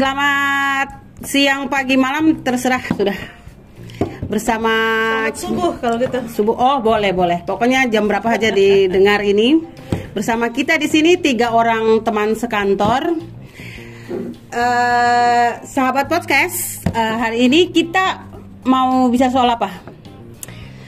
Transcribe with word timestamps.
Selamat 0.00 1.04
siang, 1.20 1.68
pagi, 1.68 1.92
malam, 2.00 2.40
terserah 2.40 2.80
sudah. 2.80 3.12
Bersama 4.32 4.72
subuh 5.36 5.76
kalau 5.76 6.00
gitu. 6.00 6.16
subuh. 6.40 6.56
Oh, 6.56 6.80
boleh, 6.80 7.12
boleh. 7.12 7.44
Pokoknya 7.44 7.84
jam 7.84 8.08
berapa 8.08 8.24
aja 8.24 8.48
didengar 8.48 9.20
ini. 9.20 9.60
Bersama 10.16 10.48
kita 10.48 10.80
di 10.80 10.88
sini 10.88 11.20
tiga 11.20 11.52
orang 11.52 12.00
teman 12.00 12.32
sekantor. 12.32 13.12
Eh, 14.48 15.48
sahabat 15.68 16.08
podcast, 16.08 16.80
eh, 16.96 17.16
hari 17.20 17.44
ini 17.52 17.68
kita 17.68 18.24
mau 18.64 19.04
bisa 19.12 19.28
soal 19.28 19.52
apa? 19.52 19.68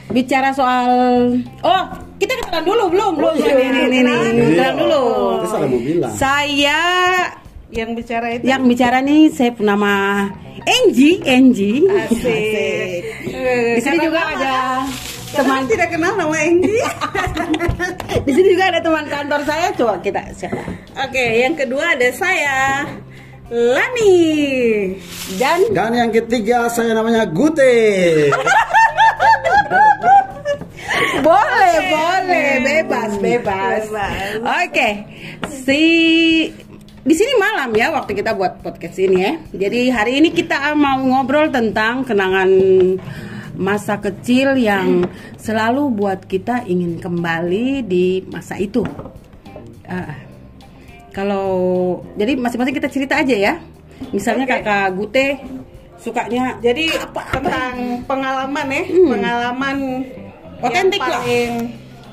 Bicara 0.08 0.56
soal 0.56 0.88
Oh, 1.60 1.84
kita 2.16 2.32
kenalan 2.40 2.64
dulu 2.64 2.84
belum? 2.88 3.12
Belum. 3.20 3.32
iya. 3.36 3.60
Ini, 3.60 3.80
ini, 3.92 4.00
ini. 4.08 4.44
Kenalan 4.56 4.76
dulu. 4.80 5.04
Saya 6.16 6.80
Yang 7.72 7.90
bicara 8.04 8.26
itu. 8.36 8.44
yang 8.44 8.62
bicara 8.68 9.00
nih 9.00 9.32
saya 9.32 9.56
nama 9.64 10.28
Enji, 10.62 11.24
Enji. 11.24 11.88
Asik. 11.88 13.02
Di 13.74 13.80
sini 13.80 13.98
juga 13.98 14.20
ada 14.28 14.84
teman 15.32 15.64
tidak 15.64 15.88
kenal 15.90 16.12
nama 16.14 16.36
Enggi. 16.36 16.76
di 18.28 18.32
sini 18.36 18.52
juga 18.52 18.76
ada 18.76 18.80
teman 18.84 19.08
kantor 19.08 19.40
saya. 19.48 19.72
Coba 19.72 19.98
kita 20.04 20.20
siapa? 20.36 20.60
Oke, 21.00 21.24
yang 21.40 21.56
kedua 21.56 21.96
ada 21.96 22.08
saya 22.12 22.84
Lani. 23.48 24.20
Dan 25.40 25.72
Dan 25.72 25.96
yang 25.96 26.10
ketiga 26.12 26.68
saya 26.68 26.92
namanya 26.92 27.24
Gute. 27.24 27.72
boleh, 31.26 31.76
boleh, 31.88 32.48
bebas, 32.60 33.12
bebas. 33.18 33.82
Bebas. 33.88 34.32
Oke, 34.44 34.88
si 35.48 35.82
di 37.02 37.14
sini 37.18 37.34
malam 37.34 37.74
ya 37.74 37.90
waktu 37.90 38.14
kita 38.14 38.30
buat 38.38 38.62
podcast 38.62 38.94
ini 38.98 39.16
ya. 39.18 39.32
Jadi 39.66 39.90
hari 39.90 40.22
ini 40.22 40.30
kita 40.30 40.70
mau 40.78 41.02
ngobrol 41.02 41.50
tentang 41.50 42.06
kenangan 42.06 42.50
masa 43.58 43.98
kecil 43.98 44.54
yang 44.54 45.04
selalu 45.36 45.90
buat 45.92 46.24
kita 46.24 46.62
ingin 46.64 47.02
kembali 47.02 47.82
di 47.84 48.22
masa 48.30 48.54
itu. 48.56 48.86
Ah, 49.82 50.14
kalau 51.10 51.50
jadi 52.14 52.38
masing-masing 52.38 52.76
kita 52.78 52.88
cerita 52.88 53.14
aja 53.18 53.34
ya. 53.34 53.54
Misalnya 54.14 54.46
Oke. 54.46 54.62
kakak 54.62 54.86
Gute 54.98 55.26
sukanya 56.02 56.58
Jadi 56.58 56.90
tentang 57.30 58.02
pengalaman 58.06 58.66
ya, 58.66 58.82
Hmm. 58.82 59.08
pengalaman 59.10 59.76
Otentik 60.62 61.02
lah. 61.02 61.18
paling 61.22 61.50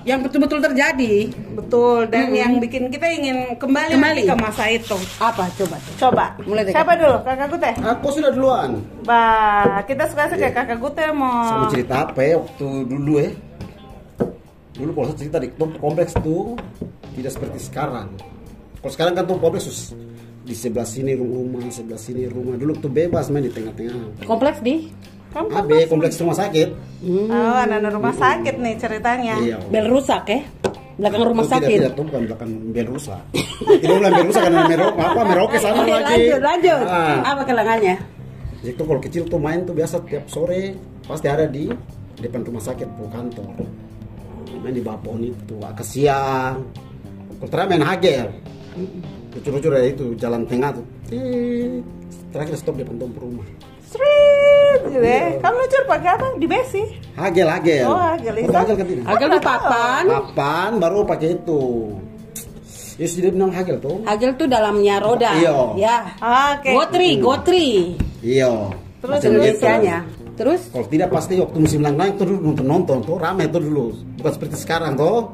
yang 0.09 0.19
betul-betul 0.19 0.57
terjadi. 0.59 1.29
betul 1.53 2.07
dan 2.07 2.31
Hmm. 2.31 2.39
yang 2.39 2.51
bikin 2.57 2.87
kita 2.87 3.05
ingin 3.05 3.37
kembali, 3.55 3.93
Kembali. 3.93 4.21
ke 4.25 4.35
masa 4.35 4.63
itu. 4.67 4.97
Apa 5.19 5.45
coba? 5.53 5.75
tuh? 5.77 5.93
Coba. 5.99 6.25
Mulai 6.41 6.63
dari 6.65 6.73
Siapa 6.73 6.93
dulu? 6.95 7.15
Kakak 7.21 7.47
Gute. 7.51 7.71
Aku 7.77 8.07
sudah 8.09 8.31
duluan. 8.31 8.69
Bah, 9.03 9.83
kita 9.83 10.07
suka 10.07 10.25
saja 10.27 10.47
kakak 10.49 10.79
Gute 10.79 11.03
Saya 11.03 11.13
mau 11.13 11.61
mau 11.61 11.69
cerita 11.69 11.95
apa 12.01 12.19
ya 12.19 12.35
waktu 12.37 12.67
dulu 12.85 13.13
ya. 13.19 13.29
Dulu 14.73 14.89
kalau 14.93 15.05
saya 15.07 15.17
cerita 15.19 15.37
di 15.37 15.49
kompleks 15.77 16.13
tuh 16.17 16.55
tidak 17.13 17.31
seperti 17.31 17.59
sekarang. 17.61 18.07
Kalau 18.79 18.91
sekarang 18.91 19.13
kan 19.13 19.23
tuh 19.27 19.37
kompleks 19.37 19.67
sus- 19.67 19.93
di 20.39 20.55
sebelah 20.55 20.87
sini 20.87 21.13
rumah, 21.13 21.61
sebelah 21.69 21.99
sini 21.99 22.25
rumah. 22.25 22.55
Dulu 22.55 22.73
tuh 22.79 22.89
bebas 22.89 23.27
main 23.27 23.43
di 23.43 23.51
tengah-tengah. 23.51 24.23
Kompleks 24.23 24.63
di 24.63 24.87
Kamu 25.29 25.47
AB 25.51 25.71
kompleks 25.85 26.17
rumah 26.17 26.33
sakit. 26.33 26.69
Hmm. 26.99 27.27
Oh, 27.27 27.57
anak-anak 27.59 27.91
rumah 27.93 28.11
sakit 28.11 28.55
nih 28.55 28.75
ceritanya. 28.75 29.35
Iya. 29.37 29.57
bel 29.65 29.85
rusak 29.87 30.23
ya 30.27 30.41
belakang 30.99 31.23
rumah 31.23 31.39
Oh, 31.39 31.47
tidak, 31.47 31.55
sakit 31.63 31.77
Tidak, 31.79 31.91
tuh 31.93 32.03
bukan 32.03 32.21
belakang 32.27 32.49
bel 32.69 32.87
rusak. 32.87 33.21
Tidak 33.31 33.87
bilang 33.93 34.11
bel 34.11 34.25
rusak 34.25 34.41
karena 34.41 34.61
merok 34.65 34.93
apa 34.93 35.21
meroke 35.23 35.57
sana 35.57 35.79
Oke, 35.79 35.87
lagi. 35.89 36.03
lanjut 36.27 36.41
lanjut 36.43 36.79
Ah. 36.83 37.17
apa 37.25 37.41
kelangannya 37.43 37.95
Jadi 38.59 38.73
tuh 38.75 38.83
kalau 38.83 38.99
kecil 38.99 39.23
tuh 39.23 39.39
main 39.39 39.63
tuh 39.63 39.71
biasa 39.71 39.95
tiap 40.03 40.27
sore 40.27 40.75
pasti 41.01 41.31
ada 41.31 41.47
di 41.47 41.71
depan 42.17 42.43
rumah 42.43 42.59
sakit 42.59 42.83
tuh 42.89 43.07
kantor. 43.07 43.47
Main 44.59 44.75
di 44.75 44.83
bawah 44.83 44.99
pohon 44.99 45.23
itu 45.23 45.55
agak 45.63 45.87
siang. 45.87 46.67
Kalau 47.37 47.47
terakhir 47.47 47.69
main 47.71 47.85
hagel. 47.87 48.27
Lucu-lucu 49.31 49.67
dari 49.69 49.95
itu 49.95 50.05
jalan 50.17 50.43
tengah 50.43 50.75
tuh. 50.75 50.83
Terakhir 52.29 52.59
stop 52.59 52.75
depan 52.75 52.99
tumpul 52.99 53.23
rumah. 53.23 53.47
Street 53.87 54.28
gitu 54.89 55.05
ya. 55.05 55.37
Kamu 55.37 55.55
lucu 55.57 55.77
pakai 55.85 56.09
apa? 56.11 56.25
Di 56.35 56.47
besi. 56.47 56.83
Hagel 57.13 57.47
hagel. 57.47 57.85
Oh, 57.85 57.99
hagel, 57.99 58.35
itu. 58.39 58.51
hagel 58.51 58.75
kan 58.75 58.85
tidak? 58.87 59.03
Hagel 59.05 59.27
di 59.29 59.39
papan 59.41 60.03
Papan 60.07 60.69
baru 60.77 60.97
pakai 61.03 61.29
itu. 61.35 61.61
Ya 62.95 63.07
sudah 63.07 63.31
bilang 63.31 63.51
hagel 63.51 63.77
tuh. 63.79 64.03
Hagel 64.03 64.35
tuh 64.35 64.43
dalamnya 64.45 64.99
roda 64.99 65.31
Iya. 65.31 65.55
ya 65.79 65.97
Oke. 66.19 66.71
gotri 66.75 67.09
gotri 67.15 67.67
Iya. 68.19 68.75
Terus 68.99 69.15
Macam 69.15 69.23
gitu. 69.23 69.39
Indonesianya 69.39 69.97
terus 70.35 70.61
Kalau 70.71 70.87
tidak 70.87 71.09
pasti 71.11 71.35
waktu 71.35 71.57
musim 71.59 71.83
lang-lang 71.83 72.15
tuh 72.15 72.23
dulu 72.23 72.39
nonton 72.51 72.65
nonton 72.65 72.97
tuh 73.03 73.15
rame 73.15 73.47
tuh 73.47 73.59
dulu. 73.59 73.91
Bukan 74.19 74.31
seperti 74.31 74.55
sekarang 74.57 74.95
tuh. 74.95 75.31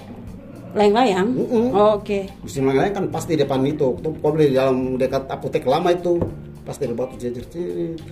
layang-layang 0.75 1.29
Mm-mm. 1.31 1.65
Oh, 1.71 1.95
oke 1.97 2.27
Musim 2.43 2.67
lang 2.67 2.91
kan 2.91 3.05
pasti 3.09 3.33
depan 3.33 3.63
itu. 3.63 3.95
Tuh 3.97 4.11
kalau 4.19 4.35
di 4.35 4.51
dalam 4.51 4.99
dekat 4.99 5.23
apotek 5.25 5.63
lama 5.65 5.89
itu 5.89 6.19
pasti 6.65 6.89
ada 6.89 6.95
batu 6.97 7.15
jajar. 7.15 7.45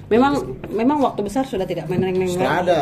Memang 0.08 0.34
memang 0.70 1.02
waktu 1.02 1.26
besar 1.26 1.44
sudah 1.44 1.66
tidak 1.66 1.90
main 1.90 2.00
neng 2.00 2.16
neng 2.16 2.30
Sudah 2.30 2.62
ada. 2.62 2.80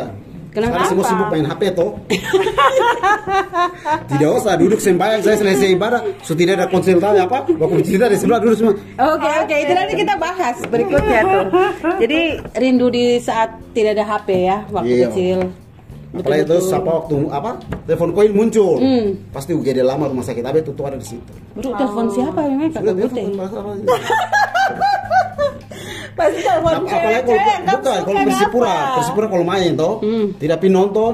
Kenapa? 0.52 0.84
Sekarang 0.84 0.90
semua 0.92 1.06
sibuk 1.08 1.28
main 1.32 1.46
HP 1.48 1.62
tuh. 1.72 1.92
tidak 4.12 4.30
usah 4.36 4.54
duduk 4.59 4.84
sembahyang 4.84 5.24
saya 5.24 5.40
selesai 5.40 5.68
ibadah. 5.72 6.04
So 6.28 6.36
tidak 6.36 6.59
ada 6.59 6.68
konsultasi 6.68 7.24
apa. 7.24 7.48
Waktu 7.48 7.80
cerita 7.88 8.12
di 8.12 8.20
sebelah 8.20 8.44
duduk 8.44 8.58
semua. 8.59 8.76
Oke 9.16 9.30
oke 9.32 9.56
itu 9.56 9.72
nanti 9.72 9.94
kita 9.96 10.20
bahas 10.20 10.59
berikutnya 10.68 11.20
tuh. 11.24 11.44
Jadi 12.03 12.20
rindu 12.59 12.92
di 12.92 13.16
saat 13.24 13.56
tidak 13.72 13.96
ada 13.96 14.06
HP 14.12 14.28
ya 14.44 14.58
waktu 14.68 14.92
Iya. 14.92 15.08
kecil. 15.08 15.40
Apalagi 16.12 16.44
Betul-betul. 16.44 16.48
terus 16.52 16.68
apa 16.76 16.92
waktu 17.00 17.16
apa 17.32 17.52
telepon 17.88 18.09
koin 18.12 18.32
muncul. 18.36 18.76
Hmm. 18.84 19.08
Pasti 19.32 19.56
UGD 19.56 19.80
lama 19.80 20.12
rumah 20.12 20.28
sakit 20.28 20.44
AB 20.44 20.59
itu 20.59 20.76
tuh 20.76 20.84
ada 20.84 21.00
di 21.00 21.08
situ. 21.08 21.32
Bro, 21.56 21.72
telepon 21.80 22.12
siapa 22.12 22.44
memang 22.44 22.68
Sudah 22.76 22.92
telepon 22.92 23.40
bahasa 23.40 23.56
apa? 23.64 23.72
Pasti 26.11 26.39
telepon 26.39 26.72
Ap- 26.73 26.83
apalagi 26.83 27.23
kalau 27.23 27.39
kamu 27.39 27.66
bukan 27.72 27.99
kalau 28.03 28.19
Persipura, 28.22 28.67
apa? 28.69 28.94
Persipura 28.95 29.27
kalau 29.27 29.45
main 29.45 29.72
toh, 29.73 29.94
Hmm. 29.99 30.25
tidak 30.35 30.57
pi 30.57 30.67
nonton 30.67 31.13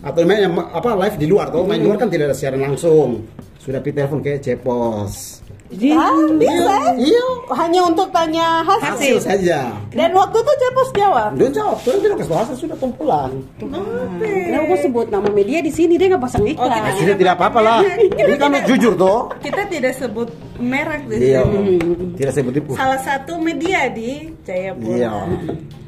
atau 0.00 0.20
main 0.22 0.40
apa 0.50 0.90
live 0.98 1.16
di 1.16 1.26
luar 1.26 1.46
toh, 1.48 1.62
main 1.62 1.76
di 1.76 1.86
luar 1.86 1.96
kan 1.96 2.08
tidak 2.08 2.28
ada 2.28 2.36
siaran 2.36 2.60
langsung. 2.62 3.24
Sudah 3.56 3.78
pi 3.78 3.90
telepon 3.90 4.20
ke 4.20 4.36
Cepos. 4.38 5.40
Jadi, 5.70 5.90
Ah, 5.92 6.10
bisa. 6.34 6.74
Iya, 6.94 7.26
Hanya 7.52 7.80
untuk 7.84 8.10
tanya 8.10 8.60
hasil 8.60 8.90
hasil. 8.90 9.16
saja. 9.22 9.70
Dan 9.88 10.10
waktu 10.12 10.36
itu 10.36 10.52
Cepos 10.52 10.88
jawab. 10.92 11.30
Dia 11.34 11.48
jawab, 11.48 11.78
tuh 11.80 11.94
tidak 11.96 12.18
kasih 12.18 12.36
hasil 12.36 12.56
sudah 12.58 12.76
tuh 12.76 12.90
pulang. 12.92 13.32
Kenapa 13.56 14.64
kau 14.66 14.78
sebut 14.78 15.06
nama 15.08 15.28
media 15.28 15.58
di 15.58 15.70
sini 15.70 15.94
dia 15.94 16.10
nggak 16.10 16.20
pasang 16.20 16.42
iklan? 16.44 16.66
Oh, 16.66 16.74
kita 16.84 16.90
Tidak 17.00 17.16
tidak 17.16 17.34
apa-apa 17.34 17.60
lah. 17.60 17.78
Ini 18.20 18.34
kan 18.34 18.50
jujur 18.64 18.92
toh. 18.94 19.30
Kita 19.38 19.62
tidak 19.64 19.94
sebut 19.94 20.28
merek 20.58 21.06
di 21.06 21.14
Iya, 21.30 21.42
sini. 21.44 21.74
tidak 22.14 22.32
sebut 22.34 22.52
tipu. 22.52 22.70
Salah 22.74 22.98
satu 22.98 23.38
media 23.38 23.86
di 23.88 24.34
Jayapura. 24.42 24.90
Iya. 24.90 25.12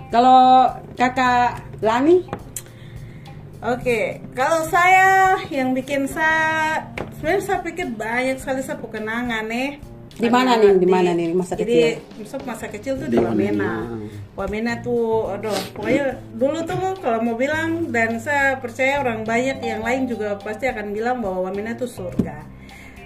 Kalau 0.09 0.69
kakak 0.95 1.59
Lani, 1.81 2.23
Oke, 3.63 4.19
kalau 4.35 4.67
saya 4.67 5.39
yang 5.47 5.71
bikin 5.71 6.11
saya 6.11 6.83
sebenarnya 7.15 7.43
saya 7.47 7.59
pikir 7.63 7.95
banyak 7.95 8.43
sekali 8.43 8.59
saya 8.59 8.75
kenangan 8.83 9.47
nih. 9.47 9.79
Di 10.19 10.27
mana 10.27 10.59
nih? 10.59 10.83
Di 10.83 10.89
mana 10.91 11.15
nih 11.15 11.31
masa 11.31 11.55
Jadi 11.55 11.95
masa 12.19 12.43
masa 12.43 12.67
kecil 12.67 12.99
tuh 12.99 13.07
di 13.07 13.15
Di 13.15 13.23
Wamena. 13.23 13.87
Wamena. 13.87 14.35
Wamena 14.35 14.73
tuh, 14.83 15.31
aduh, 15.39 15.55
pokoknya 15.79 16.19
dulu 16.35 16.59
tuh 16.67 16.99
kalau 16.99 17.23
mau 17.23 17.39
bilang 17.39 17.87
dan 17.95 18.19
saya 18.19 18.59
percaya 18.59 18.99
orang 18.99 19.23
banyak 19.23 19.63
yang 19.63 19.87
lain 19.87 20.11
juga 20.11 20.35
pasti 20.43 20.67
akan 20.67 20.91
bilang 20.91 21.23
bahwa 21.23 21.47
Wamena 21.47 21.79
tuh 21.79 21.87
surga. 21.87 22.43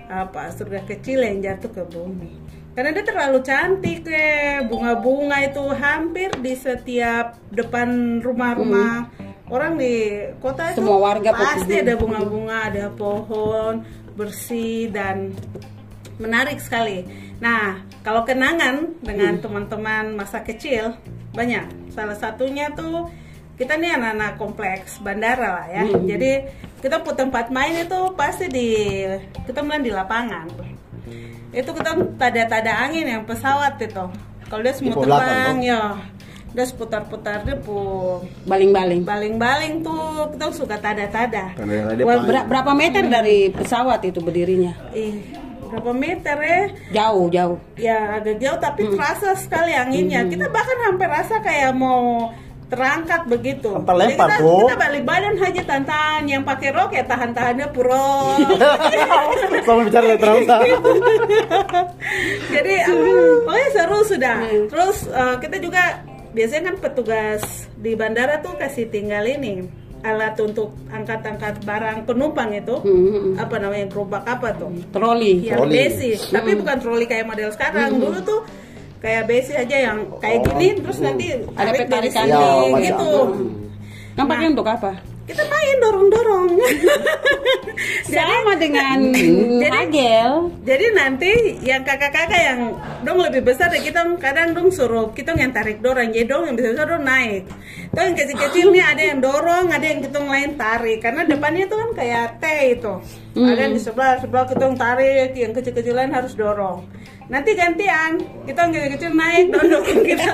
Apa 0.09 0.57
surga 0.57 0.89
kecil 0.89 1.21
yang 1.21 1.45
jatuh 1.45 1.69
ke 1.69 1.85
bumi. 1.85 2.33
Karena 2.73 2.97
dia 2.97 3.05
terlalu 3.05 3.45
cantik 3.45 4.09
deh, 4.09 4.65
bunga-bunga 4.73 5.37
itu 5.45 5.65
hampir 5.77 6.33
di 6.41 6.57
setiap 6.57 7.37
depan 7.53 8.21
rumah-rumah 8.25 9.26
orang 9.51 9.79
di 9.79 10.23
kota 10.43 10.75
itu 10.75 10.83
Semua 10.83 10.99
warga 10.99 11.31
pasti 11.33 11.75
ada 11.79 11.95
bunga-bunga, 11.95 12.59
ada 12.73 12.85
pohon 12.91 13.87
bersih 14.17 14.91
dan 14.91 15.37
menarik 16.17 16.59
sekali. 16.59 17.05
Nah, 17.39 17.85
kalau 18.01 18.25
kenangan 18.25 18.97
dengan 19.05 19.37
teman-teman 19.39 20.17
masa 20.17 20.41
kecil 20.41 20.97
banyak. 21.37 21.93
Salah 21.93 22.17
satunya 22.17 22.73
tuh 22.73 23.13
kita 23.61 23.77
nih 23.77 23.97
anak-anak 23.97 24.41
kompleks 24.41 25.01
bandara 25.05 25.65
lah 25.65 25.67
ya. 25.69 25.85
Jadi 25.85 26.49
kita 26.81 27.05
pun 27.05 27.17
tempat 27.17 27.53
main 27.53 27.85
itu 27.85 28.01
pasti 28.17 28.49
di 28.49 29.05
kita 29.45 29.61
main 29.61 29.85
di 29.85 29.93
lapangan. 29.93 30.49
Itu 31.53 31.73
kita 31.77 31.97
tada-tada 32.17 32.85
angin 32.85 33.05
yang 33.05 33.23
pesawat 33.29 33.81
itu. 33.81 34.07
Kalau 34.47 34.63
dia 34.63 34.75
semua 34.77 34.95
terbang 34.97 35.57
ya, 35.65 35.83
dia 36.57 36.65
seputar-putar 36.65 37.45
dia 37.45 37.55
pun 37.55 38.25
baling-baling. 38.43 39.05
baling-baling 39.05 39.85
tuh 39.85 40.01
kita 40.33 40.49
suka 40.51 40.77
tada-tada. 40.77 41.53
Paling- 41.53 42.01
Ber- 42.01 42.49
berapa 42.49 42.73
meter 42.73 43.05
dari 43.05 43.53
pesawat 43.53 44.01
itu 44.03 44.19
berdirinya? 44.19 44.73
Ih, 44.91 45.21
berapa 45.67 45.93
meter 45.93 46.37
ya 46.39 46.61
Jauh, 46.97 47.29
jauh. 47.29 47.59
ya 47.77 48.17
agak 48.17 48.39
jauh 48.39 48.57
tapi 48.57 48.89
terasa 48.89 49.37
sekali 49.37 49.75
anginnya 49.75 50.25
kita 50.25 50.49
bahkan 50.49 50.79
hampir 50.87 51.07
rasa 51.07 51.37
kayak 51.39 51.75
mau 51.75 52.33
terangkat 52.67 53.27
begitu 53.27 53.71
Apa 53.73 53.93
Jadi 53.93 54.01
lempar, 54.11 54.27
kita, 54.29 54.43
Bu? 54.43 54.55
kita 54.63 54.75
balik 54.77 55.03
badan 55.03 55.35
aja 55.37 55.63
tantan 55.65 56.23
yang 56.25 56.43
pakai 56.43 56.71
rok 56.71 56.91
ya 56.91 57.05
tahan 57.05 57.31
tahannya 57.31 57.67
puro 57.71 58.35
Sama 59.61 59.81
bicara 59.83 60.15
terus. 60.17 60.47
jadi 62.51 62.75
pokoknya 63.43 63.69
seru 63.71 63.99
sudah 64.03 64.37
terus 64.67 64.99
eh, 65.07 65.35
kita 65.39 65.57
juga 65.59 65.83
biasanya 66.37 66.63
kan 66.67 66.77
petugas 66.79 67.43
di 67.75 67.97
bandara 67.97 68.39
tuh 68.39 68.53
kasih 68.55 68.87
tinggal 68.87 69.25
ini 69.25 69.65
alat 70.05 70.37
untuk 70.39 70.77
angkat-angkat 70.87 71.65
barang 71.65 72.05
penumpang 72.05 72.53
itu 72.53 72.77
Hmm. 72.79 73.35
apa 73.35 73.57
namanya 73.57 73.89
gerobak 73.89 74.23
apa 74.23 74.53
tuh? 74.55 74.71
Troli. 74.93 75.43
yang 75.43 75.65
Troli. 75.65 75.75
besi. 75.75 76.11
Tapi 76.31 76.55
bukan 76.55 76.77
troli 76.79 77.05
kayak 77.05 77.27
model 77.27 77.51
sekarang. 77.51 77.97
Dulu 77.97 78.21
tuh 78.23 78.41
kayak 78.99 79.27
besi 79.27 79.57
aja 79.57 79.77
yang 79.83 79.99
kayak 80.21 80.47
gini 80.47 80.79
terus 80.79 80.99
nanti 81.01 81.27
Ada 81.33 81.71
tarik 81.73 81.89
dari 81.89 82.09
sini 82.09 82.31
Ya, 82.31 82.47
gitu. 82.85 83.11
Kan 84.15 84.25
pakai 84.27 84.47
untuk 84.49 84.67
apa? 84.67 84.93
Kita 85.27 85.43
main 85.43 85.77
dorong 85.83 86.09
dorong 86.09 86.49
Sama 88.07 88.55
dengan 88.57 89.13
hagel. 89.75 90.55
jadi 90.63 90.87
nanti 90.95 91.59
yang 91.61 91.83
kakak-kakak 91.83 92.41
yang 92.41 92.61
dong 93.03 93.19
lebih 93.21 93.43
besar 93.43 93.69
ya 93.75 93.83
kita 93.83 94.07
kadang 94.23 94.55
dong 94.55 94.71
suruh 94.71 95.11
kita 95.13 95.35
yang 95.37 95.53
tarik 95.53 95.83
dorong. 95.83 96.15
Jadi 96.15 96.25
dong 96.25 96.49
yang 96.49 96.57
besar 96.57 96.73
besar 96.73 96.87
dong 96.89 97.05
naik. 97.05 97.43
Tuh 97.93 98.03
yang 98.07 98.17
kecil-kecil 98.17 98.67
nih 98.73 98.85
ada 98.87 99.03
yang 99.03 99.19
dorong 99.21 99.67
ada 99.69 99.85
yang 99.85 100.01
kita 100.01 100.19
lain 100.23 100.51
tarik. 100.57 100.99
Karena 101.03 101.23
depannya 101.27 101.69
itu 101.69 101.77
kan 101.77 101.91
kayak 101.93 102.27
T 102.41 102.45
itu. 102.79 102.95
Ada 103.37 103.61
yang 103.69 103.75
di 103.77 103.83
sebelah 103.83 104.15
sebelah 104.23 104.45
kita 104.49 104.65
tarik 104.79 105.31
yang 105.37 105.53
kecil-kecilan 105.53 106.09
harus 106.15 106.33
dorong 106.33 106.87
nanti 107.27 107.51
gantian 107.53 108.23
kita 108.47 108.59
yang 108.63 108.71
kecil-kecil 108.71 109.13
naik 109.13 109.47
dorongin 109.51 109.99
kita 110.07 110.31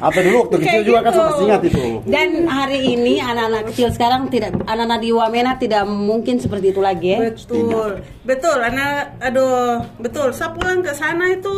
Atau 0.00 0.20
dulu 0.24 0.36
waktu 0.42 0.56
kecil 0.64 0.80
juga 0.88 0.98
kan 1.00 1.06
gitu. 1.06 1.18
sempat 1.18 1.40
ingat 1.40 1.60
itu. 1.62 1.80
Dan 2.08 2.28
hari 2.48 2.78
ini 2.88 3.14
anak-anak 3.20 3.62
kecil 3.68 3.88
sekarang 3.92 4.22
tidak 4.26 4.56
anak-anak 4.64 4.98
di 4.98 5.10
Wamena 5.12 5.52
tidak 5.54 5.84
mungkin 5.84 6.40
seperti 6.40 6.72
itu 6.72 6.80
lagi 6.80 7.12
ya. 7.12 7.18
Betul, 7.28 8.00
betul. 8.24 8.58
Anak, 8.58 9.20
aduh, 9.20 9.84
betul. 9.98 10.32
Saya 10.32 10.56
pulang 10.56 10.80
ke 10.80 10.92
sana 10.92 11.30
itu 11.30 11.52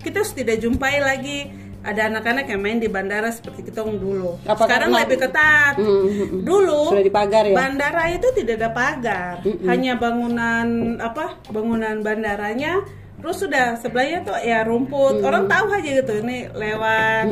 kita 0.00 0.22
sudah 0.22 0.38
tidak 0.38 0.56
jumpai 0.60 0.98
lagi 0.98 1.38
ada 1.82 2.06
anak-anak 2.06 2.46
yang 2.46 2.62
main 2.62 2.78
di 2.78 2.86
bandara 2.86 3.26
seperti 3.28 3.66
kita 3.66 3.82
dulu. 3.82 4.38
Apa 4.46 4.70
Sekarang 4.70 4.94
karena- 4.94 5.02
lebih 5.02 5.18
ketat. 5.18 5.74
Hmm, 5.74 5.82
hmm, 5.82 6.14
hmm. 6.14 6.40
Dulu 6.46 6.82
Sudah 6.94 7.02
dipagar 7.02 7.42
ya? 7.42 7.54
Bandara 7.58 8.04
itu 8.06 8.28
tidak 8.38 8.54
ada 8.62 8.70
pagar, 8.70 9.34
hanya 9.66 9.98
bangunan 9.98 10.66
apa? 11.02 11.42
Bangunan 11.50 12.06
bandaranya. 12.06 13.01
Terus 13.22 13.36
sudah 13.38 13.78
sebelahnya 13.78 14.26
tuh 14.26 14.34
ya 14.42 14.66
rumput. 14.66 15.22
Orang 15.22 15.46
tahu 15.46 15.70
aja 15.70 15.90
gitu 16.02 16.12
ini 16.26 16.50
lewat. 16.50 17.26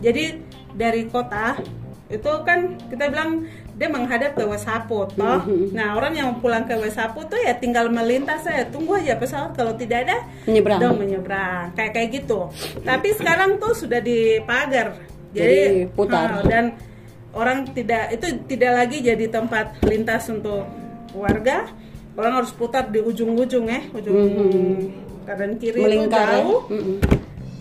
Jadi 0.00 0.40
dari 0.72 1.04
kota 1.06 1.60
itu 2.08 2.30
kan 2.44 2.76
kita 2.88 3.08
bilang 3.08 3.48
dia 3.74 3.88
menghadap 3.90 4.38
ke 4.38 4.44
Wesapu 4.46 5.08
toh. 5.12 5.40
Nah, 5.74 5.98
orang 5.98 6.14
yang 6.14 6.28
pulang 6.38 6.64
ke 6.64 6.76
Wesapu 6.78 7.26
tuh 7.26 7.40
ya 7.40 7.56
tinggal 7.58 7.90
melintas 7.90 8.46
saya 8.46 8.64
tunggu 8.70 8.96
aja 8.96 9.18
pesawat 9.18 9.52
kalau 9.56 9.74
tidak 9.74 10.06
ada 10.08 10.16
Menyeberang. 10.46 10.80
dong 10.80 10.96
menyeberang. 11.00 11.74
Kayak 11.74 11.92
kayak 11.92 12.08
gitu. 12.22 12.40
Tapi 12.80 13.08
sekarang 13.18 13.58
tuh 13.58 13.74
sudah 13.74 13.98
dipagar. 14.00 14.96
Jadi 15.34 15.58
Jadi, 15.60 15.90
putar. 15.90 16.40
dan 16.46 16.78
orang 17.34 17.66
tidak 17.74 18.14
itu 18.14 18.26
tidak 18.46 18.72
lagi 18.84 19.02
jadi 19.02 19.26
tempat 19.26 19.82
lintas 19.82 20.30
untuk 20.30 20.62
warga. 21.12 21.66
Orang 22.14 22.38
harus 22.38 22.54
putar 22.54 22.86
di 22.94 23.02
ujung-ujung 23.02 23.66
ya, 23.66 23.82
ujung 23.90 24.14
kanan 25.24 25.56
kiri 25.56 25.74
itu 25.74 25.82
Melingkar 25.82 26.22
ya. 26.22 26.32
jauh 26.38 26.60
Mm-mm. 26.68 26.96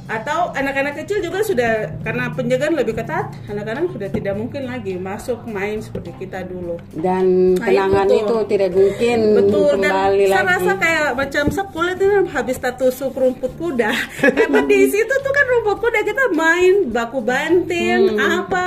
atau 0.04 0.52
anak-anak 0.52 1.00
kecil 1.00 1.20
juga 1.20 1.40
sudah 1.40 1.72
karena 2.00 2.28
penjagaan 2.30 2.76
lebih 2.76 2.92
ketat 2.94 3.32
anak-anak 3.46 3.88
sudah 3.90 4.10
tidak 4.10 4.36
mungkin 4.36 4.64
lagi 4.64 5.00
masuk 5.00 5.48
main 5.48 5.80
seperti 5.80 6.12
kita 6.20 6.44
dulu 6.44 6.76
Dan 6.94 7.56
Nah, 7.56 7.64
kenangan 7.64 8.08
itu 8.08 8.20
itu, 8.20 8.38
tidak 8.46 8.70
mungkin 8.74 9.18
betul 9.34 9.70
dan 9.78 9.90
kembali 9.90 10.24
saya 10.26 10.36
lagi. 10.38 10.52
rasa 10.54 10.72
kayak 10.76 11.08
macam 11.16 11.44
sekulit 11.50 11.98
ini 11.98 12.16
habis 12.28 12.58
tusuk 12.60 13.14
rumput 13.14 13.52
kuda 13.56 13.92
karena 14.36 14.60
di 14.62 14.80
situ 14.86 15.14
tuh 15.16 15.32
kan 15.32 15.46
rumput 15.50 15.78
kuda 15.80 16.00
kita 16.02 16.24
main 16.34 16.74
baku 16.90 17.20
banting 17.20 18.02
Hmm. 18.12 18.44
apa 18.44 18.66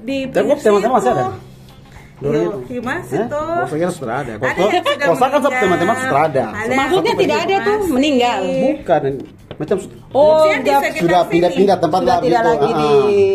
di 0.00 0.24
Tapi 0.24 0.32
pinggir 0.48 0.56
teman-teman 0.58 0.96
masih 0.96 1.06
situ. 1.06 1.20
ada? 1.20 1.26
Dulu 2.20 2.36
Yo, 2.36 2.42
itu. 2.44 2.58
iya, 2.68 2.80
masih 2.84 3.16
Hah? 3.16 3.28
tuh. 3.32 3.40
Oh, 3.40 3.64
saya 3.64 3.78
kira 3.80 3.92
sudah 3.92 4.16
ada. 4.20 4.32
Kalau 4.36 4.44
Ada 4.44 4.60
yang 4.60 4.84
sudah 4.84 4.96
kalau 5.00 5.16
saya 5.16 5.30
kan 5.32 5.40
teman-teman 5.56 5.96
sudah 5.96 6.20
ada. 6.22 6.44
Ada. 6.52 6.74
Maksudnya 6.76 7.14
tidak 7.16 7.38
ada 7.40 7.54
tuh 7.64 7.76
meninggal. 7.88 8.40
Bukan, 8.44 9.02
macam 9.60 9.76
Oh, 10.10 10.42
sudah 10.48 10.80
sini. 10.88 11.30
pindah-pindah 11.30 11.76
tempat 11.78 12.00
sudah 12.00 12.10
lah 12.10 12.18
tidak 12.20 12.40
gitu. 12.40 12.50
lagi 12.50 12.70
Ah, 12.70 12.76
di 12.76 12.92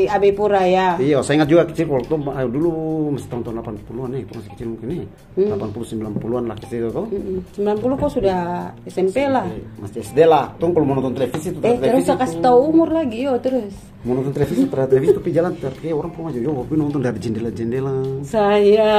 Abe 0.10 0.30
Pura 0.34 0.62
ya. 0.66 0.88
Iya, 0.98 1.18
saya 1.22 1.34
ingat 1.38 1.50
juga 1.50 1.64
kecil 1.70 1.86
tuh 2.04 2.18
ah, 2.30 2.44
dulu 2.46 2.70
masih 3.14 3.28
tahun-tahun 3.30 3.56
80-an 3.62 4.10
nih, 4.10 4.22
itu 4.22 4.32
masih 4.34 4.50
kecil 4.58 4.68
mungkin 4.74 4.88
nih. 4.90 5.02
80 5.38 5.86
90-an 5.96 6.44
lah 6.46 6.58
kecil 6.62 6.78
itu 6.78 6.90
tuh. 6.92 7.06
Mm-mm. 7.10 7.40
90 7.56 8.02
kok 8.02 8.12
sudah 8.12 8.40
SMP 8.86 9.18
lah. 9.26 9.46
Masih 9.78 10.00
SD 10.02 10.20
lah. 10.26 10.46
Tuh 10.58 10.70
kalau 10.74 10.86
mau 10.86 10.96
nonton 10.98 11.14
televisi 11.14 11.54
tuh 11.54 11.62
Eh 11.62 11.78
terus 11.78 12.06
kasih 12.06 12.38
tahu 12.42 12.58
umur 12.70 12.90
lagi 12.92 13.26
yo 13.26 13.34
terus. 13.38 13.74
Mau 14.06 14.14
nonton 14.14 14.32
televisi 14.32 14.64
terhadap 14.64 14.90
televisi 14.92 15.12
tapi 15.14 15.30
jalan 15.30 15.52
tapi 15.56 15.90
orang 15.90 16.10
pulang 16.10 16.30
aja 16.30 16.40
yo 16.40 16.52
tapi 16.62 16.74
nonton 16.76 17.00
dari 17.02 17.18
jendela-jendela. 17.18 17.96
Saya. 18.22 18.94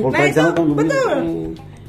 Nah 0.00 0.22
itu 0.22 0.32
jalan 0.32 0.54
betul. 0.72 1.16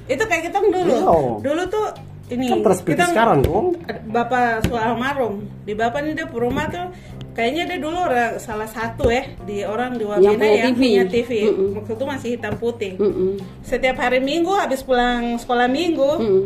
Itu 0.05 0.23
kayak 0.23 0.43
kita 0.49 0.57
dulu. 0.59 0.77
Iya. 0.89 1.15
Dulu 1.41 1.61
tuh 1.65 1.85
ini 2.27 2.45
Kan 2.49 2.73
seperti 2.73 2.97
kita- 2.97 3.09
sekarang 3.13 3.39
tuh. 3.41 3.77
Bapak 4.09 4.65
suara 4.65 4.91
almarhum 4.91 5.45
di 5.61 5.73
bapak 5.73 6.01
ini 6.01 6.11
dia 6.13 6.25
rumah 6.25 6.65
tuh 6.67 6.89
kayaknya 7.35 7.63
dia 7.67 7.77
dulu 7.77 7.97
orang 7.99 8.39
salah 8.39 8.65
satu 8.65 9.05
ya 9.07 9.27
di 9.43 9.61
orang 9.61 9.93
di 9.93 10.03
Wamena 10.03 10.25
Yang 10.25 10.39
punya 10.39 10.55
yang 10.55 10.73
TV. 10.73 10.81
punya 10.81 11.03
TV. 11.05 11.31
Mm-mm. 11.45 11.69
Waktu 11.77 11.91
itu 11.93 12.05
masih 12.07 12.29
hitam 12.33 12.53
putih. 12.55 12.91
Mm-mm. 12.97 13.31
Setiap 13.61 13.97
hari 13.99 14.17
Minggu 14.19 14.49
habis 14.51 14.81
pulang 14.81 15.37
sekolah 15.37 15.67
Minggu 15.67 16.11
Mm-mm. 16.17 16.43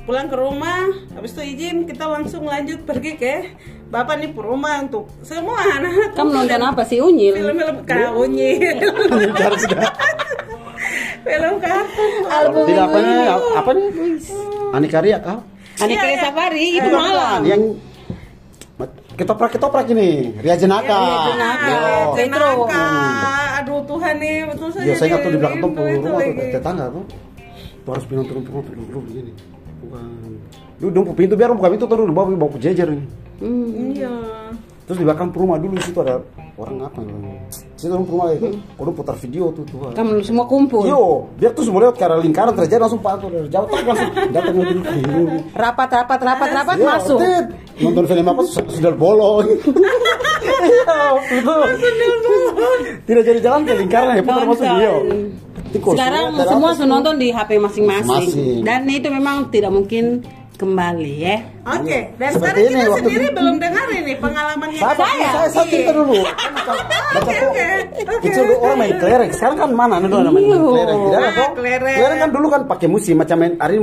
pulang 0.00 0.26
ke 0.26 0.36
rumah 0.36 0.86
habis 1.12 1.30
itu 1.32 1.42
izin 1.48 1.76
kita 1.84 2.04
langsung 2.04 2.42
lanjut 2.44 2.82
pergi 2.82 3.12
ke 3.14 3.34
bapak 3.90 4.14
nih 4.22 4.30
ke 4.30 4.38
rumah 4.40 4.86
untuk 4.86 5.10
semua 5.26 5.58
anak-anak 5.66 6.14
Kamu 6.14 6.30
nonton 6.30 6.62
apa 6.62 6.82
sih 6.86 7.02
Unyil? 7.02 7.34
film-film 7.34 7.76
kau 7.82 8.22
unyil 8.22 8.58
film 11.26 11.54
kartun 11.58 12.12
Album 12.30 12.64
Tidak 12.70 12.84
apa 12.86 12.98
nih? 13.02 13.18
Apa 13.58 13.70
nih? 13.74 13.86
Iya, 15.80 15.96
kayak 15.96 16.16
iya. 16.16 16.22
safari 16.22 16.66
itu 16.76 16.88
malam. 16.92 17.40
yang 17.44 17.62
ketoprak 19.16 19.50
ketoprak 19.52 19.86
ini 19.92 20.32
Ria 20.40 20.56
Jenaka. 20.56 20.96
Iya, 20.96 21.08
Ria 21.08 22.16
Jenaka. 22.16 22.84
Aduh 23.60 23.80
Tuhan 23.84 24.14
nih 24.20 24.36
betul 24.48 24.68
saja 24.72 24.86
Iya, 24.86 24.94
saya 24.96 25.08
ingat 25.12 25.20
tuh 25.24 25.30
di 25.32 25.38
belakang 25.40 25.60
tuh 25.60 25.84
rumah 26.00 26.20
tuh 26.20 26.46
tetangga 26.52 26.84
tuh. 26.88 27.04
Tuh 27.80 27.90
harus 27.96 28.04
pintu 28.08 28.22
turun 28.28 28.42
turun 28.44 28.62
turun 28.64 28.84
turun 28.88 29.02
begini. 29.08 29.32
Bukan. 29.84 30.32
Lu 30.80 30.86
dong 30.92 31.04
pintu 31.16 31.34
biar 31.36 31.52
buka 31.52 31.68
pintu 31.72 31.84
terus 31.88 32.06
bawa 32.12 32.28
bawa 32.32 32.56
jejer 32.60 32.88
nih. 32.88 33.04
Hmm. 33.40 33.96
iya 33.96 34.12
Terus 34.90 34.98
di 35.00 35.06
belakang 35.06 35.30
rumah 35.30 35.54
dulu 35.54 35.78
di 35.78 35.86
situ 35.86 36.02
ada 36.02 36.18
orang 36.58 36.82
apa 36.82 36.98
ya? 36.98 37.14
Situ 37.78 37.94
orang 37.94 38.10
rumah 38.10 38.26
itu. 38.34 38.58
Kalau 38.74 38.90
putar 38.90 39.14
video 39.22 39.54
tuh 39.54 39.62
tuh. 39.70 39.94
Kamu 39.94 40.18
semua 40.18 40.50
kumpul. 40.50 40.82
Yo, 40.82 41.30
dia 41.38 41.54
tuh 41.54 41.62
semua 41.62 41.86
lewat 41.86 41.94
ke 41.94 42.02
arah 42.10 42.18
lingkaran 42.18 42.50
terjadi 42.58 42.82
langsung 42.82 42.98
pantau 42.98 43.30
dari 43.30 43.46
jauh 43.46 43.70
tak 43.70 43.86
langsung 43.86 44.10
datang 44.34 44.54
lagi 44.58 44.74
dulu. 44.82 45.38
Rapat 45.54 45.88
rapat 45.94 46.20
rapat 46.26 46.48
rapat 46.50 46.76
Iya, 46.82 46.86
masuk. 46.90 47.18
tit. 47.22 47.46
Nonton 47.86 48.04
film 48.10 48.26
apa 48.34 48.40
sudah 48.50 48.92
bolong. 48.98 49.46
Iya. 50.40 50.98
Tidak 53.06 53.22
jadi 53.22 53.38
jalan 53.44 53.62
ke 53.62 53.72
lingkaran 53.76 54.18
ya 54.18 54.22
putar 54.26 54.44
masuk 54.48 54.66
dia. 54.74 54.90
Sekarang 55.70 56.34
semua 56.34 56.74
nonton 56.82 57.14
di 57.14 57.30
HP. 57.30 57.62
Masing-masing. 57.62 58.66
Dan 58.66 58.90
itu 58.90 59.06
memang 59.06 59.54
tidak 59.54 59.70
mungkin 59.70 60.24
kembali 60.60 61.12
ya. 61.16 61.36
oke 61.64 61.98
dan 62.14 62.30
Seperti 62.30 62.60
sekarang 62.60 62.68
ini, 62.68 62.80
kita 62.84 62.96
sendiri 63.00 63.24
itu. 63.24 63.32
belum 63.32 63.56
dengar 63.56 63.86
ini 63.90 64.12
pengalaman 64.14 64.68
Saya, 64.70 64.94
saya, 64.94 65.28
saya, 65.32 65.48
saya 65.48 65.66
cerita 65.66 65.92
dulu. 65.92 66.14
Baca 67.10 67.32
Oke, 67.32 67.66
oke, 68.06 68.28
dulu 68.30 68.54
orang 68.60 68.78
main 68.78 68.94
kelereng. 68.94 69.30
Sekarang 69.32 69.56
kan 69.58 69.70
mana? 69.72 69.94
Ada 69.98 70.06
orang 70.12 70.30
main 70.30 70.44
Iya. 70.44 70.58
kelereng. 70.62 70.98
Tidak 71.00 71.16
ada 71.16 71.24
Ah, 71.24 71.32
toh? 71.34 71.50
kelereng. 71.56 71.96
Kelereng 71.96 72.18
kan 72.20 72.30
dulu 72.30 72.46
kan 72.48 72.62
pakai 72.68 72.86
musim 72.86 73.14
macam 73.16 73.36
main 73.36 73.54
hari 73.56 73.76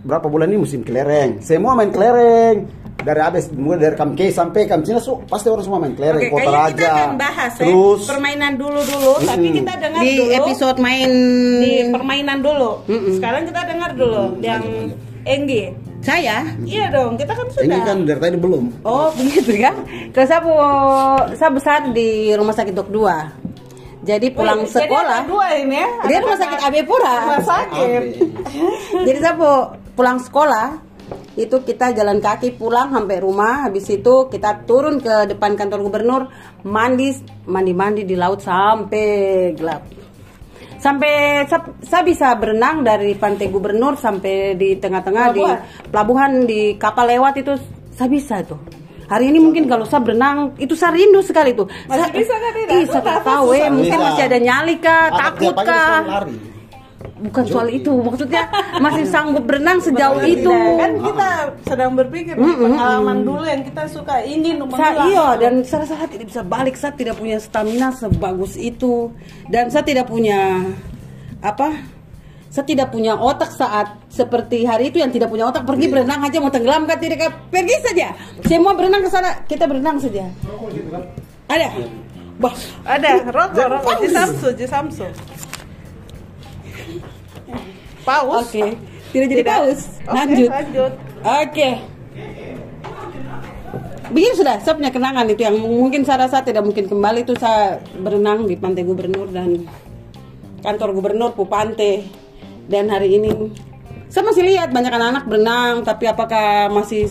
berapa 0.00 0.26
bulan 0.26 0.46
ini 0.46 0.58
musim 0.58 0.80
kelereng. 0.80 1.30
Semua 1.40 1.74
main 1.74 1.90
kelereng. 1.90 2.56
Dari 2.94 3.18
abis 3.18 3.50
mulai 3.50 3.82
dari 3.82 3.96
Kamke 3.98 4.30
sampai 4.30 4.62
Kamcina 4.62 4.96
so, 4.96 5.18
pasti 5.26 5.50
orang 5.50 5.60
semua 5.60 5.82
main 5.82 5.92
kelereng. 5.92 6.22
Oke, 6.22 6.30
Kota 6.30 6.42
kita 6.42 6.54
Raja. 6.54 6.86
akan 6.88 7.10
bahas 7.18 7.50
Terus 7.52 8.00
ya 8.00 8.08
permainan 8.08 8.52
dulu-dulu, 8.54 9.12
tapi 9.20 9.42
Mm-mm. 9.42 9.56
kita 9.58 9.72
dengar 9.76 10.00
Di 10.00 10.12
dulu 10.14 10.30
episode 10.32 10.78
main 10.78 11.08
di 11.58 11.72
permainan 11.90 12.38
dulu. 12.40 12.70
Sekarang 13.12 13.42
kita 13.44 13.60
dengar 13.66 13.90
dulu 13.92 14.22
yang 14.38 14.62
Enggi. 15.22 15.62
Saya. 16.02 16.36
Iya 16.66 16.90
dong, 16.90 17.14
kita 17.14 17.32
kan 17.32 17.46
sudah. 17.48 17.64
ini 17.64 17.78
kan 17.86 17.98
dari 18.02 18.20
tadi 18.20 18.36
belum. 18.36 18.64
Oh 18.82 19.08
begitu 19.18 19.56
ya. 19.62 19.72
Kalau 20.10 20.26
saya, 20.26 20.40
po- 20.42 21.26
saya 21.38 21.50
besar 21.54 21.78
di 21.94 22.34
rumah 22.34 22.52
sakit 22.52 22.74
Dok 22.74 22.90
2. 22.90 23.50
Jadi 24.02 24.34
pulang 24.34 24.66
Wih, 24.66 24.66
jadi 24.66 24.90
sekolah. 24.90 25.18
ada 25.22 25.30
dua 25.30 25.46
ini 25.62 25.78
ya. 25.78 25.88
Dia 26.10 26.18
rumah 26.26 26.38
sakit 26.42 26.58
AB 26.58 26.76
Pura. 26.90 27.14
Rumah 27.22 27.44
sakit. 27.46 28.02
Jadi 29.06 29.18
saya 29.22 29.34
pulang 29.94 30.18
sekolah 30.18 30.66
itu 31.38 31.56
kita 31.62 31.94
jalan 31.96 32.18
kaki 32.18 32.58
pulang 32.58 32.92
sampai 32.92 33.22
rumah 33.22 33.68
habis 33.68 33.88
itu 33.88 34.28
kita 34.28 34.66
turun 34.68 35.00
ke 35.00 35.30
depan 35.32 35.56
kantor 35.56 35.80
gubernur 35.86 36.22
mandi 36.64 37.14
mandi 37.48 37.72
mandi 37.72 38.02
di 38.04 38.16
laut 38.16 38.44
sampai 38.44 39.52
gelap 39.56 40.01
sampai 40.82 41.46
sa- 41.46 41.70
saya 41.80 42.02
bisa 42.02 42.34
berenang 42.34 42.82
dari 42.82 43.14
pantai 43.14 43.46
gubernur 43.46 43.94
sampai 43.94 44.58
di 44.58 44.74
tengah-tengah 44.76 45.26
di 45.30 45.42
pelabuhan? 45.86 46.42
di 46.42 46.74
kapal 46.74 47.06
lewat 47.06 47.38
itu. 47.38 47.54
Saya 47.94 48.10
bisa 48.10 48.42
tuh. 48.42 48.58
Hari 49.06 49.28
ini 49.28 49.38
mungkin 49.38 49.68
kalau 49.68 49.84
saya 49.84 50.00
berenang 50.00 50.56
itu 50.56 50.72
saya 50.72 50.96
rindu 50.96 51.20
sekali 51.20 51.52
tuh. 51.52 51.68
Masih 51.86 52.00
Saya- 52.02 52.16
bisa 52.16 52.34
kan, 52.34 52.52
Tidak? 52.56 52.72
Ih, 52.74 52.84
saya 52.88 53.02
tak 53.04 53.18
tahu 53.22 53.46
eh 53.52 53.68
mungkin 53.68 53.98
masih 54.00 54.22
ada 54.24 54.38
nyali 54.40 54.74
kah 54.80 55.04
takut 55.12 55.54
kah. 55.54 56.00
Bukan 57.22 57.44
soal 57.46 57.68
itu 57.70 57.92
maksudnya 58.02 58.50
masih 58.82 59.06
sanggup 59.06 59.46
berenang 59.46 59.78
sejauh 59.78 60.18
Betul, 60.18 60.34
itu. 60.34 60.50
Tidak, 60.50 60.78
kan 60.78 60.90
kita 60.98 61.28
sedang 61.70 61.90
berpikir 61.94 62.34
nih, 62.34 62.56
pengalaman 62.58 63.18
dulu 63.22 63.44
yang 63.46 63.62
kita 63.62 63.82
suka 63.86 64.26
ingin 64.26 64.58
Sa- 64.58 64.66
mengulang. 64.66 65.06
iya 65.08 65.28
dan 65.38 65.52
saya 65.62 65.86
saya 65.86 66.06
tidak 66.10 66.26
bisa 66.28 66.42
balik 66.42 66.74
saya 66.74 66.92
tidak 66.98 67.14
punya 67.16 67.38
stamina 67.38 67.94
sebagus 67.94 68.58
itu. 68.58 69.14
Dan 69.46 69.70
saya 69.70 69.86
tidak 69.86 70.10
punya 70.10 70.66
apa 71.42 71.74
saya 72.52 72.68
tidak 72.68 72.92
punya 72.92 73.16
otak 73.16 73.48
saat 73.48 73.96
seperti 74.12 74.68
hari 74.68 74.92
itu 74.92 75.00
yang 75.00 75.08
tidak 75.08 75.32
punya 75.32 75.48
otak. 75.48 75.64
Pergi 75.64 75.88
berenang 75.88 76.20
aja 76.20 76.36
mau 76.36 76.52
tenggelam 76.52 76.84
kan 76.84 77.00
tidak 77.00 77.24
kan? 77.24 77.30
Pergi 77.48 77.76
saja. 77.80 78.12
Semua 78.44 78.76
berenang 78.76 79.00
ke 79.00 79.08
sana 79.08 79.40
kita 79.48 79.64
berenang 79.64 79.96
saja. 79.96 80.28
Ada? 81.48 81.68
Bah. 82.36 82.52
Ada 82.84 83.24
rokok, 83.30 83.66
rokok, 83.72 83.94
jisamsu, 84.04 84.48
jisamsu. 84.52 85.06
Paus. 88.02 88.46
oke 88.46 88.64
tidak 89.12 89.26
jadi 89.28 89.42
Tidak. 89.44 89.52
paus 89.52 89.80
Oke, 90.02 90.16
lanjut 90.18 90.50
lanjut. 90.50 90.92
Oke. 91.22 91.70
Begini 94.12 94.34
sudah, 94.36 94.60
saya 94.60 94.74
punya 94.76 94.92
kenangan 94.92 95.24
itu 95.30 95.40
yang 95.40 95.56
mungkin 95.56 96.04
saya 96.04 96.28
rasa 96.28 96.44
tidak 96.44 96.66
mungkin 96.66 96.84
kembali 96.84 97.24
itu 97.24 97.32
saya 97.38 97.80
berenang 98.02 98.44
di 98.44 98.58
pantai 98.60 98.84
gubernur 98.84 99.30
dan 99.32 99.64
kantor 100.60 100.92
gubernur 100.92 101.30
Pupante 101.32 102.04
dan 102.68 102.92
hari 102.92 103.16
ini 103.16 103.32
saya 104.12 104.28
masih 104.28 104.44
lihat 104.44 104.68
banyak 104.74 104.92
anak-anak 104.92 105.24
berenang 105.24 105.74
tapi 105.80 106.04
apakah 106.10 106.68
masih 106.68 107.08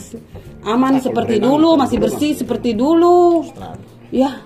aman 0.61 1.01
seperti 1.01 1.41
berenang, 1.41 1.57
dulu, 1.57 1.69
masih 1.79 1.97
bersih 1.97 2.31
seperti 2.37 2.77
dulu? 2.77 3.47
Setelah 3.49 3.79
Ya, 4.11 4.43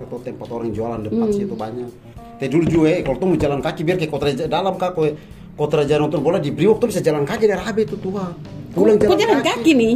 itu 0.00 0.16
tempat 0.24 0.48
orang 0.48 0.72
jualan 0.72 1.04
depan 1.04 1.28
situ 1.28 1.52
banyak. 1.52 1.92
Teh 2.40 2.48
dulu 2.48 2.64
juga 2.64 2.88
eh, 2.96 3.04
kalau 3.04 3.20
tuh 3.20 3.28
mau 3.28 3.36
jalan 3.36 3.60
kaki 3.60 3.84
biar 3.84 4.00
ke 4.00 4.08
kota 4.08 4.32
dalam 4.48 4.80
kak 4.80 4.96
kota 5.56 5.74
raja 5.80 5.96
nonton 5.96 6.20
bola 6.20 6.36
di 6.36 6.52
Brimob 6.52 6.76
tuh 6.76 6.92
bisa 6.92 7.00
jalan 7.00 7.24
kaki 7.24 7.48
dari 7.48 7.58
HB 7.58 7.78
itu 7.82 7.96
Tuhan. 7.96 8.32
Pulang 8.76 9.00
kok 9.00 9.16
jalan 9.16 9.40
kaki 9.40 9.72
nih? 9.72 9.94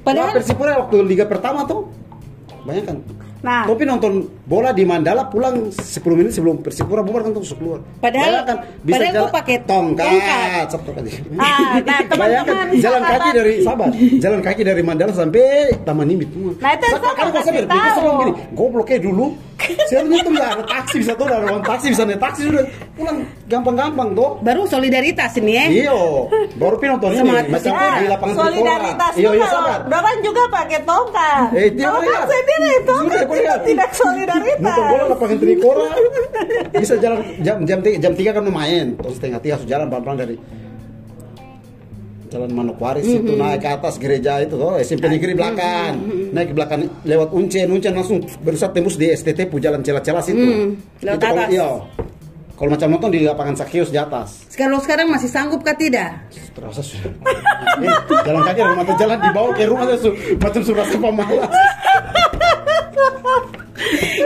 Padahal 0.00 0.32
Padahal 0.32 0.36
Persipura 0.36 0.72
waktu 0.80 0.96
Liga 1.04 1.24
pertama 1.28 1.68
tuh 1.68 1.92
banyak 2.64 2.84
kan. 2.88 2.96
Nah. 3.44 3.68
Tapi 3.68 3.84
nonton 3.84 4.24
bola 4.48 4.72
di 4.72 4.88
Mandala 4.88 5.28
pulang 5.28 5.68
10 5.68 5.76
menit 6.16 6.32
sebelum 6.32 6.64
Persipura 6.64 7.04
bubar 7.04 7.28
kan 7.28 7.36
tuh 7.36 7.44
keluar. 7.52 7.84
Padahal- 8.00 8.40
Bayangkan, 8.40 8.56
bisa 8.80 8.94
padahal 8.96 9.12
jalan 9.12 9.32
pakai 9.36 9.56
tongkat. 9.68 10.06
tongkat. 10.08 10.24
Kan. 10.24 10.48
Ah, 11.36 11.44
nah, 11.44 12.00
teman-teman, 12.08 12.16
Bayangkan, 12.24 12.66
jalan 12.80 13.02
kaki 13.04 13.28
dari 13.36 13.54
sabar, 13.60 13.88
jalan 14.16 14.40
kaki 14.40 14.62
dari 14.64 14.80
Mandala 14.80 15.12
sampai 15.12 15.44
Taman 15.84 16.06
Nimit 16.08 16.28
semua. 16.32 16.52
Nah, 16.56 16.70
itu 16.72 16.84
saya 16.88 17.12
kan 17.12 17.26
kasih 17.36 17.52
berpikir 17.52 17.68
tahu. 17.84 17.96
sebelum 18.00 18.14
gini, 18.16 18.32
Seharusnya 19.84 20.20
tuh 20.20 20.32
nggak 20.32 20.48
ada 20.50 20.64
taksi 20.64 20.96
bisa 20.98 21.12
tuh, 21.12 21.24
ada 21.24 21.38
uang 21.42 21.62
taksi 21.62 21.86
bisa 21.88 22.02
naik 22.02 22.18
taksi 22.18 22.40
sudah 22.44 22.64
pulang 22.94 23.18
gampang-gampang 23.44 24.08
tuh. 24.12 24.30
baru 24.40 24.62
solidaritas 24.64 25.30
ini 25.36 25.52
ya. 25.52 25.64
Iyo, 25.66 26.00
baru 26.54 26.76
pin 26.76 26.88
nonton 26.92 27.10
ini 27.10 27.22
macam 27.24 27.50
Persipura. 27.50 27.94
di 27.96 28.06
lapangan 28.06 28.34
solidaritas 28.38 29.12
Iya, 29.14 29.28
iya 29.30 29.44
kalau 29.44 29.62
sabar. 29.66 29.78
orang 29.94 30.18
juga 30.20 30.42
pakai 30.46 30.78
tongkat. 30.82 31.46
Eh, 31.52 31.68
dia 31.72 31.88
sendiri 32.24 32.70
tongkat 32.82 33.14
Sudah, 33.14 33.22
kau 33.24 33.34
itu 33.34 33.42
lihat. 33.42 33.60
tidak 33.64 33.90
solidaritas. 33.92 34.60
Nonton 34.60 34.84
bola 34.84 35.04
lapangan 35.08 35.36
Trikora 35.38 35.86
bisa 36.74 36.94
jalan 36.98 37.18
jam 37.40 37.56
jam 37.64 37.78
tiga, 37.80 37.96
jam 37.98 38.12
tiga 38.12 38.30
kan 38.30 38.42
main 38.44 38.86
terus 38.94 39.14
setengah 39.16 39.40
tiga 39.40 39.52
harus 39.56 39.66
jalan 39.66 39.86
pelan-pelan 39.88 40.18
dari 40.20 40.36
Jalan 42.34 42.50
Manokwari 42.50 42.98
Mhm. 43.06 43.14
itu 43.22 43.32
naik 43.38 43.62
ke 43.62 43.68
atas 43.70 43.94
gereja 43.94 44.42
itu 44.42 44.58
tuh 44.58 44.74
SMP 44.82 45.06
negeri 45.06 45.38
belakang. 45.38 46.02
Naik 46.34 46.50
ke 46.50 46.54
belakang 46.58 46.90
lewat 47.06 47.30
Uncen 47.30 47.70
Uncen 47.70 47.94
langsung 47.94 48.18
berusaha 48.42 48.74
tembus 48.74 48.98
di 48.98 49.06
STT 49.06 49.46
pu 49.46 49.62
jalan 49.62 49.86
celah-celah 49.86 50.18
situ. 50.18 50.42
Mhm, 50.42 50.98
lewat 50.98 51.14
itu 51.14 51.22
kalau 51.22 51.38
atas. 51.38 51.54
iya. 51.54 51.70
Kalau 52.54 52.70
macam 52.70 52.86
nonton 52.90 53.10
di 53.10 53.18
lapangan 53.22 53.54
Sakius 53.54 53.90
di 53.90 53.98
atas. 53.98 54.46
Sekarang 54.50 54.78
sekarang 54.82 55.06
masih 55.10 55.30
sanggup 55.30 55.62
kah? 55.62 55.78
Tidak? 55.78 56.10
terasa 56.54 56.86
sudah 56.86 57.10
eh, 57.82 57.90
jalan 58.22 58.46
kaki 58.46 58.62
mata 58.62 58.94
jalan 58.94 59.18
dibawa 59.18 59.50
ke 59.58 59.66
rumah 59.66 59.90
macam 60.38 60.62
surat 60.62 60.86
pemalas 60.86 61.50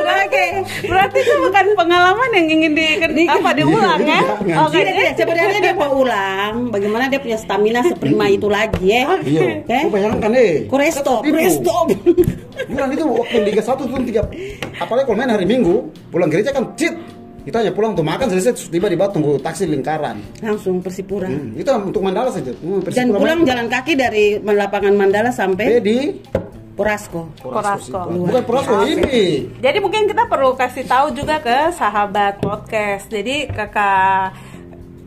Oke, 0.09 0.45
berarti 0.85 1.19
itu 1.19 1.35
bukan 1.39 1.67
pengalaman 1.75 2.29
yang 2.33 2.47
ingin 2.51 2.73
di, 2.73 2.87
apa 3.25 3.51
diulang 3.53 4.01
ya? 4.01 4.21
Jangan. 4.21 4.65
Oke, 4.65 4.79
Tidak, 4.79 4.93
tidak. 4.95 5.13
Sebenarnya 5.19 5.59
dia 5.61 5.75
mau 5.75 5.93
ulang. 5.95 6.55
Bagaimana 6.69 7.05
dia 7.07 7.19
punya 7.19 7.37
stamina 7.37 7.81
seprima 7.83 8.27
itu 8.27 8.47
lagi 8.47 8.85
ya? 8.87 9.21
iya 9.21 9.61
kau 9.63 9.91
bayangkan 9.91 10.31
eh 10.33 10.65
Kau 10.65 10.77
resto, 10.77 11.15
Itu. 11.21 11.35
resto. 11.35 11.77
Bulan 12.67 12.89
itu 12.91 13.05
waktu 13.07 13.37
Liga 13.45 13.63
1 13.63 13.79
tuh 13.79 14.01
tiga 14.03 14.23
apalagi 14.77 15.05
kalau 15.05 15.17
main 15.17 15.31
hari 15.31 15.45
Minggu 15.45 15.77
pulang 16.09 16.27
gereja 16.27 16.51
kan 16.51 16.75
cit 16.75 16.91
kita 17.41 17.63
hanya 17.63 17.71
pulang 17.71 17.95
untuk 17.95 18.05
makan 18.05 18.29
selesai 18.29 18.69
tiba 18.69 18.87
di 18.87 18.99
batu 18.99 19.17
tunggu 19.17 19.39
taksi 19.39 19.65
lingkaran 19.65 20.19
Langsung 20.43 20.83
Persipura. 20.83 21.31
Hmm, 21.31 21.55
itu 21.55 21.71
untuk 21.71 22.03
Mandala 22.03 22.29
saja 22.29 22.51
Hmm, 22.53 22.83
Dan 22.85 23.09
pulang 23.09 23.41
main. 23.41 23.49
jalan 23.49 23.67
kaki 23.67 23.93
dari 23.95 24.25
lapangan 24.39 24.93
Mandala 24.93 25.31
sampai 25.31 25.79
di 25.81 26.13
Porasko. 26.79 27.21
situ. 28.07 28.23
bukan 28.23 28.43
Porasko 28.47 28.75
ini 28.87 29.51
Jadi 29.59 29.79
mungkin 29.83 30.07
kita 30.07 30.31
perlu 30.31 30.55
kasih 30.55 30.87
tahu 30.87 31.11
juga 31.11 31.43
ke 31.43 31.75
sahabat 31.75 32.39
podcast. 32.39 33.11
Jadi 33.11 33.51
kakak 33.51 34.39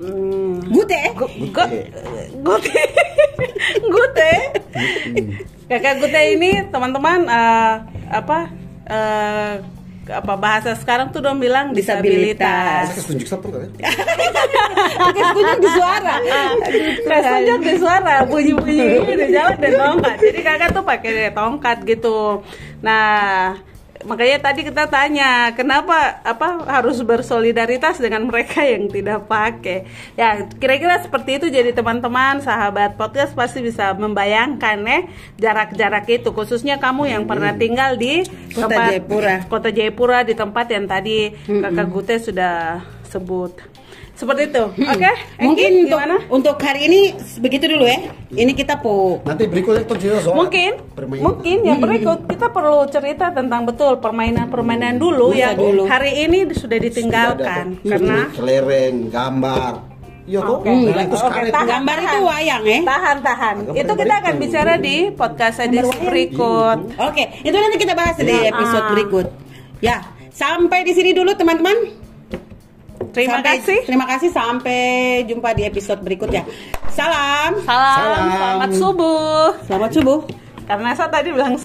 hmm, 0.04 0.68
Gute. 0.68 1.01
Gu- 1.16 1.34
Gute 2.44 2.80
Gute 3.96 4.32
Kakak 5.72 5.94
Gute 6.04 6.22
ini 6.36 6.51
teman-teman 6.68 7.24
eh, 7.32 7.74
apa 8.12 8.40
eh, 8.92 9.54
apa 10.12 10.34
bahasa 10.36 10.75
sekarang 10.75 11.10
tuh 11.15 11.24
dong 11.24 11.39
bilang 11.39 11.72
disabilitas. 11.72 12.91
Disabilitas. 12.91 13.00
saya 13.00 13.06
tunjuk 13.08 13.27
satu 13.32 13.48
kan? 13.50 13.70
Pakai 15.01 15.24
sekunjung 15.32 15.62
di 15.63 15.70
suara. 15.72 16.15
Kayak 17.08 17.24
tunjuk 17.32 17.60
di 17.63 17.74
suara 17.80 18.15
bunyi-bunyi 18.27 18.89
di 19.15 19.27
jalan 19.32 19.58
dan 19.58 19.74
tongkat. 19.80 20.15
Jadi 20.20 20.39
kakak 20.44 20.70
tuh 20.75 20.84
pakai 20.84 21.32
tongkat 21.32 21.77
gitu. 21.88 22.20
Nah, 22.84 23.56
makanya 24.03 24.51
tadi 24.51 24.62
kita 24.62 24.86
tanya 24.86 25.53
kenapa 25.53 26.20
apa 26.22 26.65
harus 26.67 27.00
bersolidaritas 27.01 27.98
dengan 27.98 28.27
mereka 28.27 28.62
yang 28.62 28.86
tidak 28.88 29.25
pakai. 29.25 29.86
Ya, 30.13 30.46
kira-kira 30.48 31.00
seperti 31.00 31.41
itu 31.41 31.48
jadi 31.48 31.72
teman-teman 31.72 32.39
sahabat 32.39 32.96
podcast 32.96 33.34
pasti 33.34 33.62
bisa 33.62 33.93
membayangkan 33.93 34.77
ya 34.81 35.00
jarak-jarak 35.38 36.05
itu 36.10 36.29
khususnya 36.29 36.77
kamu 36.77 37.10
yang 37.10 37.24
pernah 37.25 37.55
tinggal 37.55 37.96
di 37.96 38.25
Kota 38.51 38.67
tempat- 38.67 38.89
Jayapura. 38.91 39.36
Kota 39.48 39.70
Jayapura 39.70 40.20
di 40.22 40.34
tempat 40.34 40.65
yang 40.70 40.86
tadi 40.86 41.31
Kakak 41.48 41.88
Gute 41.89 42.15
sudah 42.20 42.81
sebut. 43.08 43.71
Seperti 44.22 44.42
itu. 44.48 44.63
Oke, 44.70 45.01
Engki, 45.01 45.42
Mungkin 45.42 45.72
untuk, 45.74 45.98
gimana? 45.98 46.16
untuk 46.30 46.56
hari 46.62 46.82
ini 46.86 47.00
begitu 47.42 47.66
dulu 47.66 47.84
ya. 47.84 48.00
Ini 48.30 48.54
kita 48.54 48.78
po 48.78 49.18
nanti 49.25 49.44
berikutnya 49.44 49.82
itu 49.82 49.96
cerita 49.98 50.22
soal 50.22 50.38
mungkin 50.38 50.72
permainan. 50.94 51.24
mungkin 51.25 51.58
yang 51.63 51.80
berikut 51.80 52.30
kita 52.30 52.48
perlu 52.48 52.86
cerita 52.88 53.34
tentang 53.34 53.66
betul 53.66 53.98
permainan-permainan 53.98 54.96
dulu 54.96 55.34
Masa 55.34 55.42
yang 55.42 55.56
dulu. 55.58 55.84
hari 55.84 56.12
ini 56.22 56.46
sudah 56.48 56.78
ditinggalkan 56.78 57.66
Sudah 57.75 57.98
ada 57.98 57.98
tuh. 57.98 58.06
karena 58.06 58.18
kelereng 58.32 58.96
gambar 59.10 59.74
iya 60.24 60.40
tuh 60.40 60.56
Oke. 60.56 60.70
Nah, 60.70 61.01
itu 61.01 61.18
Oke, 61.18 61.40
tahan, 61.50 61.66
Gambar 61.68 61.98
itu 62.00 62.20
wayang, 62.22 62.62
ya? 62.63 62.80
Tahan, 62.86 63.18
tahan. 63.20 63.56
Gambar 63.66 63.82
Itu 63.82 63.92
kita 63.98 64.13
akan 64.16 64.34
bicara 64.38 64.74
di 64.78 64.96
podcast 65.12 65.58
edisi 65.60 65.98
berikut. 66.00 66.78
Oke, 66.96 67.24
itu 67.42 67.58
nanti 67.58 67.75
kita 67.75 67.94
bahas 67.94 68.16
di 68.16 68.30
episode 68.30 68.86
Ah. 68.86 68.92
berikut. 68.92 69.28
Ya, 69.82 69.98
sampai 70.30 70.86
di 70.86 70.94
sini 70.94 71.12
dulu 71.12 71.34
teman-teman. 71.34 72.00
Terima 73.10 73.41
Sampai- 73.41 73.58
kasih. 73.58 73.79
Terima 73.84 74.05
kasih 74.05 74.29
sampai 74.29 74.81
jumpa 75.25 75.50
di 75.58 75.63
episode 75.65 76.00
berikutnya. 76.05 76.46
Salam. 76.93 77.58
Salam, 77.65 77.98
Salam. 77.98 78.27
selamat 78.29 78.70
subuh. 78.77 79.48
Selamat 79.65 79.91
subuh. 79.91 80.20
Karena 80.70 80.89
saya 80.93 81.10
tadi 81.10 81.34
bilang 81.34 81.58